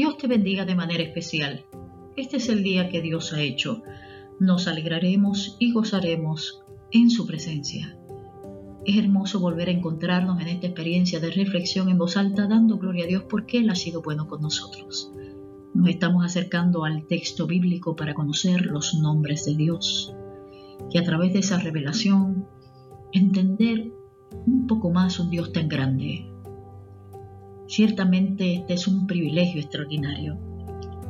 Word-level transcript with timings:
Dios 0.00 0.16
te 0.16 0.28
bendiga 0.28 0.64
de 0.64 0.74
manera 0.74 1.02
especial. 1.02 1.66
Este 2.16 2.38
es 2.38 2.48
el 2.48 2.62
día 2.62 2.88
que 2.88 3.02
Dios 3.02 3.34
ha 3.34 3.42
hecho. 3.42 3.82
Nos 4.38 4.66
alegraremos 4.66 5.58
y 5.58 5.72
gozaremos 5.72 6.62
en 6.90 7.10
su 7.10 7.26
presencia. 7.26 7.98
Es 8.86 8.96
hermoso 8.96 9.40
volver 9.40 9.68
a 9.68 9.72
encontrarnos 9.72 10.40
en 10.40 10.48
esta 10.48 10.68
experiencia 10.68 11.20
de 11.20 11.30
reflexión 11.30 11.90
en 11.90 11.98
voz 11.98 12.16
alta, 12.16 12.46
dando 12.46 12.78
gloria 12.78 13.04
a 13.04 13.08
Dios 13.08 13.24
porque 13.28 13.58
Él 13.58 13.68
ha 13.68 13.74
sido 13.74 14.00
bueno 14.00 14.26
con 14.26 14.40
nosotros. 14.40 15.12
Nos 15.74 15.90
estamos 15.90 16.24
acercando 16.24 16.86
al 16.86 17.06
texto 17.06 17.46
bíblico 17.46 17.94
para 17.94 18.14
conocer 18.14 18.64
los 18.64 18.94
nombres 18.94 19.44
de 19.44 19.54
Dios 19.54 20.14
y 20.90 20.96
a 20.96 21.04
través 21.04 21.34
de 21.34 21.40
esa 21.40 21.58
revelación 21.58 22.46
entender 23.12 23.92
un 24.46 24.66
poco 24.66 24.88
más 24.88 25.20
un 25.20 25.28
Dios 25.28 25.52
tan 25.52 25.68
grande. 25.68 26.24
Ciertamente 27.70 28.54
este 28.54 28.74
es 28.74 28.88
un 28.88 29.06
privilegio 29.06 29.60
extraordinario. 29.60 30.36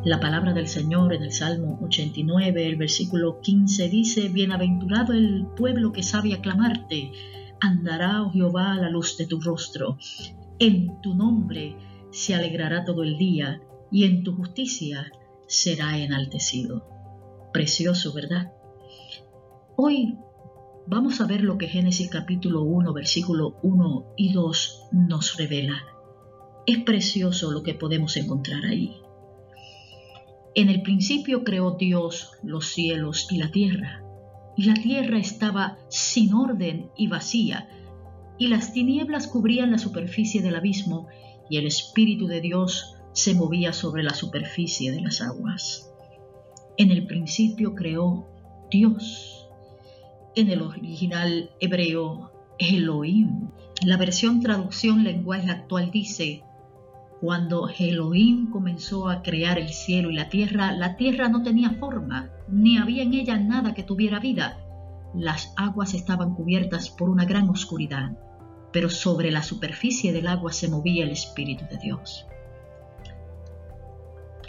La 0.05 0.21
palabra 0.21 0.53
del 0.53 0.69
Señor 0.69 1.15
en 1.15 1.23
el 1.23 1.33
Salmo 1.33 1.79
89, 1.81 2.67
el 2.67 2.77
versículo 2.77 3.41
15 3.41 3.89
dice, 3.89 4.29
Bienaventurado 4.29 5.15
el 5.15 5.47
pueblo 5.57 5.91
que 5.91 6.03
sabe 6.03 6.35
aclamarte, 6.35 7.13
andará, 7.61 8.23
oh 8.23 8.31
Jehová, 8.31 8.75
a 8.75 8.77
la 8.77 8.91
luz 8.91 9.17
de 9.17 9.25
tu 9.25 9.41
rostro. 9.41 9.97
En 10.59 11.01
tu 11.01 11.15
nombre 11.15 11.77
se 12.11 12.35
alegrará 12.35 12.85
todo 12.85 13.05
el 13.05 13.17
día 13.17 13.63
y 13.91 14.05
en 14.05 14.23
tu 14.23 14.35
justicia 14.35 15.11
será 15.47 15.97
enaltecido. 15.97 16.87
Precioso, 17.55 18.13
¿verdad? 18.13 18.53
Hoy 19.79 20.19
vamos 20.87 21.23
a 21.23 21.27
ver 21.27 21.41
lo 21.41 21.57
que 21.57 21.69
Génesis 21.69 22.11
capítulo 22.11 22.65
1, 22.65 22.93
versículo 22.93 23.57
1 23.63 24.13
y 24.19 24.35
2 24.35 24.89
nos 24.93 25.39
revela. 25.39 26.00
Es 26.71 26.85
precioso 26.85 27.51
lo 27.51 27.63
que 27.63 27.75
podemos 27.75 28.17
encontrar 28.17 28.65
ahí. 28.65 28.97
En 30.55 30.69
el 30.69 30.83
principio 30.83 31.43
creó 31.43 31.73
Dios 31.73 32.33
los 32.43 32.67
cielos 32.67 33.27
y 33.31 33.39
la 33.39 33.51
tierra 33.51 34.05
y 34.57 34.65
la 34.65 34.75
tierra 34.75 35.19
estaba 35.19 35.79
sin 35.89 36.35
orden 36.35 36.91
y 36.95 37.09
vacía, 37.09 37.69
y 38.37 38.49
las 38.49 38.75
tinieblas 38.75 39.27
cubrían 39.27 39.71
la 39.71 39.79
superficie 39.79 40.43
del 40.43 40.55
abismo, 40.55 41.09
y 41.49 41.57
el 41.57 41.67
Espíritu 41.67 42.27
de 42.27 42.43
Dios 42.43 42.95
se 43.13 43.35
movía 43.35 43.73
sobre 43.73 44.03
la 44.03 44.13
superficie 44.13 44.93
de 44.93 45.01
las 45.01 45.23
aguas. 45.23 45.91
En 46.77 46.91
el 46.91 47.07
principio 47.07 47.75
creó 47.75 48.27
Dios. 48.71 49.49
En 50.37 50.51
el 50.51 50.61
original 50.61 51.51
hebreo, 51.59 52.31
Elohim. 52.59 53.49
La 53.83 53.97
versión 53.97 54.41
traducción 54.41 55.05
lenguaje 55.05 55.51
actual 55.51 55.91
dice, 55.91 56.43
cuando 57.21 57.69
Elohim 57.69 58.51
comenzó 58.51 59.11
a 59.11 59.23
crear 59.23 59.59
el 59.59 59.69
cielo 59.69 60.11
y 60.11 60.15
la 60.15 60.31
tierra, 60.31 60.73
la 60.73 60.97
tierra 60.97 61.29
no 61.29 61.43
tenía 61.43 61.71
forma, 61.73 62.31
ni 62.49 62.79
había 62.79 63.03
en 63.03 63.13
ella 63.13 63.37
nada 63.39 63.75
que 63.75 63.83
tuviera 63.83 64.19
vida. 64.21 64.59
Las 65.15 65.53
aguas 65.57 65.93
estaban 65.93 66.35
cubiertas 66.35 66.89
por 66.89 67.11
una 67.11 67.27
gran 67.27 67.51
oscuridad, 67.51 68.13
pero 68.73 68.89
sobre 68.89 69.31
la 69.31 69.43
superficie 69.43 70.15
del 70.15 70.29
agua 70.29 70.53
se 70.53 70.69
movía 70.69 71.05
el 71.05 71.11
Espíritu 71.11 71.67
de 71.71 71.77
Dios. 71.77 72.27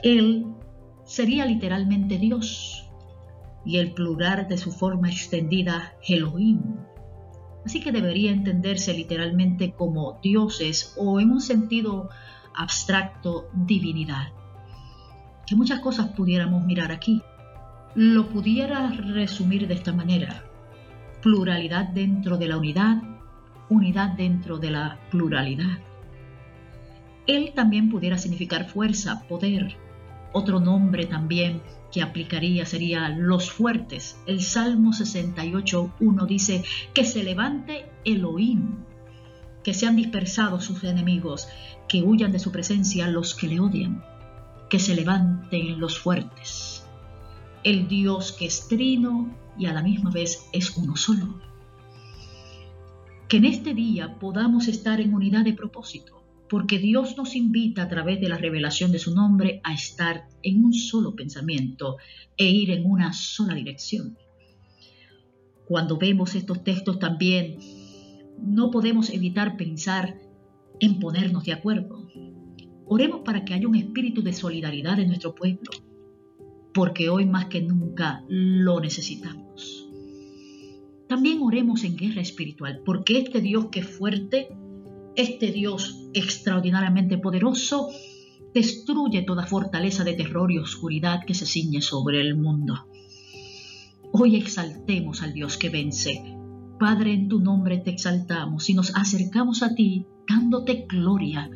Él 0.02 0.46
sería 1.04 1.46
literalmente 1.46 2.18
Dios 2.18 2.90
y 3.66 3.80
el 3.80 3.94
plural 3.94 4.48
de 4.48 4.58
su 4.58 4.72
forma 4.72 5.10
extendida 5.10 5.94
Elohim. 6.08 6.62
Así 7.66 7.82
que 7.82 7.92
debería 7.92 8.32
entenderse 8.32 8.94
literalmente 8.94 9.74
como 9.74 10.20
dioses 10.24 10.96
o 10.98 11.20
en 11.20 11.32
un 11.32 11.42
sentido 11.42 12.10
abstracto 12.56 13.50
divinidad. 13.54 14.30
Que 15.46 15.56
muchas 15.56 15.80
cosas 15.80 16.10
pudiéramos 16.10 16.66
mirar 16.66 16.92
aquí. 16.92 17.22
Lo 17.96 18.30
pudiera 18.30 18.90
resumir 18.90 19.68
de 19.68 19.74
esta 19.74 19.94
manera. 19.94 20.44
Pluralidad 21.22 21.90
dentro 21.90 22.38
de 22.38 22.48
la 22.48 22.58
unidad, 22.58 23.02
unidad 23.70 24.12
dentro 24.12 24.58
de 24.58 24.72
la 24.72 25.00
pluralidad. 25.09 25.80
Él 27.28 27.53
también 27.56 27.90
pudiera 27.90 28.18
significar 28.18 28.68
fuerza, 28.70 29.24
poder. 29.28 29.75
Otro 30.34 30.59
nombre 30.59 31.06
también 31.06 31.62
que 31.92 32.02
aplicaría 32.02 32.66
sería 32.66 33.09
los 33.09 33.52
fuertes. 33.52 34.20
El 34.25 34.42
Salmo 34.42 34.92
68.1 34.92 36.25
dice 36.25 36.64
que 36.94 37.04
se 37.04 37.24
levante 37.24 37.86
Elohim, 38.06 38.78
que 39.64 39.74
sean 39.74 39.96
dispersados 39.96 40.66
sus 40.66 40.84
enemigos, 40.84 41.48
que 41.88 42.02
huyan 42.02 42.32
de 42.32 42.40
su 42.40 42.52
presencia 42.52 43.08
los 43.08 43.36
que 43.36 43.48
le 43.48 43.60
odian, 43.60 44.04
que 44.70 44.80
se 44.80 44.96
levanten 44.96 45.80
los 45.80 46.00
fuertes. 46.00 46.86
El 47.64 47.88
Dios 47.88 48.32
que 48.32 48.46
es 48.46 48.68
trino 48.68 49.36
y 49.58 49.66
a 49.66 49.74
la 49.74 49.84
misma 49.84 50.10
vez 50.10 50.48
es 50.52 50.76
uno 50.78 50.96
solo. 50.96 51.40
Que 53.28 53.38
en 53.38 53.46
este 53.46 53.74
día 53.74 54.18
podamos 54.20 54.68
estar 54.68 55.00
en 55.00 55.14
unidad 55.14 55.44
de 55.44 55.54
propósito, 55.54 56.24
porque 56.50 56.80
Dios 56.80 57.16
nos 57.16 57.36
invita 57.36 57.84
a 57.84 57.88
través 57.88 58.20
de 58.20 58.30
la 58.30 58.38
revelación 58.38 58.92
de 58.92 59.00
su 59.00 59.16
nombre 59.16 59.62
a 59.64 59.74
estar 59.74 60.28
en 60.44 60.66
un 60.66 60.74
solo 60.74 61.16
pensamiento 61.16 61.98
e 62.36 62.46
ir 62.46 62.72
en 62.72 62.86
una 62.86 63.14
sola 63.14 63.54
dirección. 63.54 64.18
Cuando 65.66 65.98
vemos 65.98 66.36
estos 66.36 66.64
textos 66.64 67.00
también 67.00 67.60
no 68.41 68.72
podemos 68.72 69.09
evitar 69.09 69.57
pensar 69.57 70.19
en 70.79 71.00
ponernos 71.00 71.46
de 71.46 71.53
acuerdo. 71.53 72.07
Oremos 72.85 73.22
para 73.22 73.46
que 73.46 73.53
haya 73.53 73.68
un 73.68 73.75
espíritu 73.75 74.22
de 74.22 74.34
solidaridad 74.34 75.00
en 75.00 75.07
nuestro 75.07 75.34
pueblo, 75.35 75.69
porque 76.74 77.09
hoy 77.09 77.25
más 77.25 77.46
que 77.46 77.62
nunca 77.62 78.24
lo 78.28 78.80
necesitamos. 78.80 79.88
También 81.07 81.40
oremos 81.41 81.84
en 81.84 81.96
guerra 81.96 82.22
espiritual, 82.22 82.81
porque 82.85 83.19
este 83.19 83.41
Dios 83.41 83.68
que 83.72 83.81
es 83.81 83.88
fuerte, 83.88 84.50
este 85.16 85.51
Dios 85.51 86.09
extraordinariamente 86.13 87.18
poderoso, 87.18 87.90
destruye 88.53 89.22
toda 89.22 89.46
fortaleza 89.46 90.03
de 90.03 90.13
terror 90.13 90.51
y 90.51 90.57
oscuridad 90.57 91.24
que 91.25 91.34
se 91.34 91.46
ciñe 91.46 91.81
sobre 91.81 92.22
el 92.22 92.35
mundo. 92.35 92.88
Hoy 94.12 94.35
exaltemos 94.35 95.22
al 95.22 95.34
Dios 95.34 95.57
que 95.57 95.69
vence, 95.69 96.41
Padre, 96.81 97.14
en 97.14 97.30
tu 97.30 97.40
nombre 97.40 97.78
te 97.78 97.92
exaltamos 97.92 98.68
y 98.68 98.74
nos 98.74 98.96
acercamos 98.96 99.62
a 99.62 99.75
ti 99.75 100.08
dándote 100.28 100.88
gloria. 100.90 101.47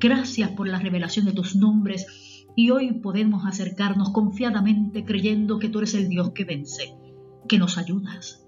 Gracias 0.00 0.50
por 0.50 0.66
la 0.66 0.80
revelación 0.80 1.24
de 1.24 1.32
tus 1.32 1.54
nombres 1.54 2.44
y 2.56 2.70
hoy 2.70 2.94
podemos 2.94 3.46
acercarnos 3.46 4.10
confiadamente 4.10 5.04
creyendo 5.04 5.60
que 5.60 5.68
tú 5.68 5.78
eres 5.78 5.94
el 5.94 6.08
Dios 6.08 6.32
que 6.32 6.44
vence, 6.44 6.96
que 7.48 7.60
nos 7.60 7.78
ayudas. 7.78 8.44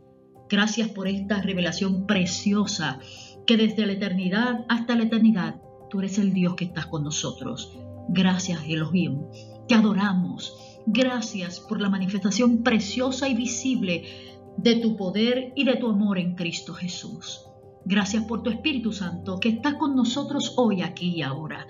Gracias 0.51 0.89
por 0.89 1.07
esta 1.07 1.41
revelación 1.41 2.05
preciosa 2.05 2.99
que 3.47 3.57
desde 3.57 3.87
la 3.87 3.93
eternidad 3.93 4.65
hasta 4.69 4.97
la 4.97 5.05
eternidad 5.05 5.63
tú 5.89 6.01
eres 6.01 6.19
el 6.19 6.33
Dios 6.33 6.57
que 6.57 6.65
estás 6.65 6.87
con 6.87 7.05
nosotros. 7.05 7.79
Gracias 8.09 8.65
Elohim, 8.67 9.21
te 9.69 9.77
adoramos. 9.77 10.53
Gracias 10.85 11.61
por 11.61 11.81
la 11.81 11.91
manifestación 11.91 12.65
preciosa 12.65 13.29
y 13.29 13.35
visible 13.35 14.38
de 14.59 14.77
tu 14.77 14.97
poder 14.97 15.53
y 15.55 15.65
de 15.65 15.77
tu 15.77 15.89
amor 15.89 16.19
en 16.19 16.35
Cristo 16.35 16.75
Jesús. 16.75 17.45
Gracias 17.85 18.25
por 18.25 18.43
tu 18.43 18.51
Espíritu 18.51 18.93
Santo 18.93 19.39
que 19.39 19.49
está 19.51 19.79
con 19.79 19.95
nosotros 19.95 20.55
hoy, 20.57 20.83
aquí 20.83 21.15
y 21.17 21.23
ahora. 21.23 21.67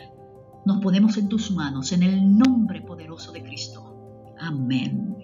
Nos 0.65 0.81
ponemos 0.81 1.17
en 1.19 1.29
tus 1.29 1.51
manos 1.51 1.93
en 1.93 2.03
el 2.03 2.37
nombre 2.37 2.81
poderoso 2.81 3.31
de 3.33 3.43
Cristo. 3.43 4.35
Amén. 4.41 5.18